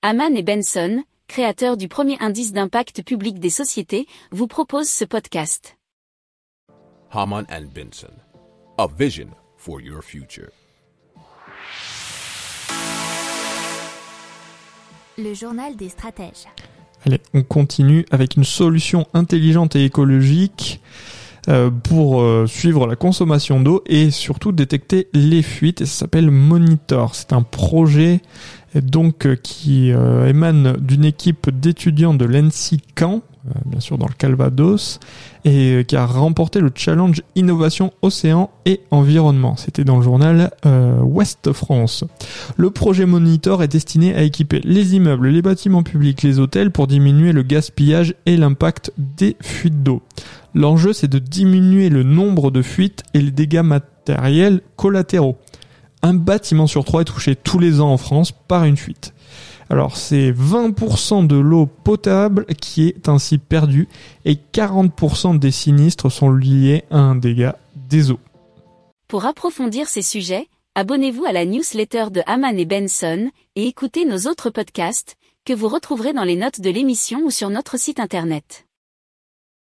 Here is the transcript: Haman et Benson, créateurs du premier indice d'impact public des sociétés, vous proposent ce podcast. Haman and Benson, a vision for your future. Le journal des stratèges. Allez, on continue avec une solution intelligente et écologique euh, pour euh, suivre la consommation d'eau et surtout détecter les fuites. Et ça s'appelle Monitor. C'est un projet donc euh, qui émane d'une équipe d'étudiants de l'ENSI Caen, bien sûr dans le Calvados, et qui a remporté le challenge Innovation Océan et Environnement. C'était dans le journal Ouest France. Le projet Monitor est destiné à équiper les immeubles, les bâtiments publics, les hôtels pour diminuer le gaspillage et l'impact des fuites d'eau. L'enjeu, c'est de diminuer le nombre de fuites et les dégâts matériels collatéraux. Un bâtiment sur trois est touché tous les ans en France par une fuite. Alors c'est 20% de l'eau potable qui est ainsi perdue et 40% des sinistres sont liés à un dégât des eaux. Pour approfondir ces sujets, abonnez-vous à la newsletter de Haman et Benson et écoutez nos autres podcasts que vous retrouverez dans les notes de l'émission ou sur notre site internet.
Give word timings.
Haman 0.00 0.36
et 0.36 0.44
Benson, 0.44 1.02
créateurs 1.26 1.76
du 1.76 1.88
premier 1.88 2.16
indice 2.20 2.52
d'impact 2.52 3.02
public 3.02 3.40
des 3.40 3.50
sociétés, 3.50 4.06
vous 4.30 4.46
proposent 4.46 4.88
ce 4.88 5.04
podcast. 5.04 5.76
Haman 7.10 7.44
and 7.50 7.64
Benson, 7.74 8.12
a 8.78 8.86
vision 8.86 9.26
for 9.56 9.80
your 9.80 10.00
future. 10.04 10.50
Le 15.18 15.34
journal 15.34 15.74
des 15.74 15.88
stratèges. 15.88 16.46
Allez, 17.04 17.20
on 17.34 17.42
continue 17.42 18.06
avec 18.12 18.36
une 18.36 18.44
solution 18.44 19.08
intelligente 19.14 19.74
et 19.74 19.84
écologique 19.84 20.80
euh, 21.48 21.70
pour 21.70 22.20
euh, 22.20 22.46
suivre 22.46 22.86
la 22.86 22.94
consommation 22.94 23.58
d'eau 23.58 23.82
et 23.86 24.10
surtout 24.12 24.52
détecter 24.52 25.08
les 25.12 25.42
fuites. 25.42 25.80
Et 25.80 25.86
ça 25.86 26.00
s'appelle 26.00 26.30
Monitor. 26.30 27.16
C'est 27.16 27.32
un 27.32 27.42
projet 27.42 28.20
donc 28.74 29.26
euh, 29.26 29.36
qui 29.36 29.90
émane 29.90 30.76
d'une 30.78 31.04
équipe 31.04 31.50
d'étudiants 31.50 32.14
de 32.14 32.24
l'ENSI 32.24 32.80
Caen, 32.98 33.22
bien 33.64 33.80
sûr 33.80 33.96
dans 33.96 34.06
le 34.06 34.14
Calvados, 34.14 35.00
et 35.44 35.84
qui 35.88 35.96
a 35.96 36.04
remporté 36.04 36.60
le 36.60 36.70
challenge 36.74 37.22
Innovation 37.34 37.92
Océan 38.02 38.50
et 38.66 38.80
Environnement. 38.90 39.56
C'était 39.56 39.84
dans 39.84 39.96
le 39.96 40.02
journal 40.02 40.50
Ouest 41.02 41.52
France. 41.52 42.04
Le 42.56 42.70
projet 42.70 43.06
Monitor 43.06 43.62
est 43.62 43.68
destiné 43.68 44.14
à 44.14 44.22
équiper 44.22 44.60
les 44.64 44.96
immeubles, 44.96 45.28
les 45.28 45.40
bâtiments 45.40 45.82
publics, 45.82 46.22
les 46.22 46.38
hôtels 46.38 46.70
pour 46.70 46.88
diminuer 46.88 47.32
le 47.32 47.42
gaspillage 47.42 48.14
et 48.26 48.36
l'impact 48.36 48.92
des 48.98 49.36
fuites 49.40 49.82
d'eau. 49.82 50.02
L'enjeu, 50.54 50.92
c'est 50.92 51.08
de 51.08 51.18
diminuer 51.18 51.88
le 51.88 52.02
nombre 52.02 52.50
de 52.50 52.62
fuites 52.62 53.02
et 53.14 53.20
les 53.20 53.30
dégâts 53.30 53.62
matériels 53.62 54.60
collatéraux. 54.76 55.38
Un 56.02 56.14
bâtiment 56.14 56.66
sur 56.66 56.84
trois 56.84 57.02
est 57.02 57.06
touché 57.06 57.34
tous 57.34 57.58
les 57.58 57.80
ans 57.80 57.92
en 57.92 57.96
France 57.96 58.32
par 58.32 58.64
une 58.64 58.76
fuite. 58.76 59.12
Alors 59.70 59.96
c'est 59.96 60.32
20% 60.32 61.26
de 61.26 61.36
l'eau 61.36 61.66
potable 61.66 62.46
qui 62.46 62.88
est 62.88 63.08
ainsi 63.08 63.38
perdue 63.38 63.88
et 64.24 64.38
40% 64.52 65.38
des 65.38 65.50
sinistres 65.50 66.10
sont 66.10 66.30
liés 66.30 66.84
à 66.90 66.98
un 66.98 67.16
dégât 67.16 67.56
des 67.76 68.10
eaux. 68.10 68.20
Pour 69.08 69.26
approfondir 69.26 69.88
ces 69.88 70.02
sujets, 70.02 70.48
abonnez-vous 70.74 71.24
à 71.24 71.32
la 71.32 71.44
newsletter 71.44 72.06
de 72.10 72.22
Haman 72.26 72.58
et 72.58 72.64
Benson 72.64 73.30
et 73.56 73.66
écoutez 73.66 74.04
nos 74.04 74.30
autres 74.30 74.50
podcasts 74.50 75.16
que 75.44 75.52
vous 75.52 75.68
retrouverez 75.68 76.12
dans 76.12 76.24
les 76.24 76.36
notes 76.36 76.60
de 76.60 76.70
l'émission 76.70 77.20
ou 77.24 77.30
sur 77.30 77.50
notre 77.50 77.78
site 77.78 78.00
internet. 78.00 78.67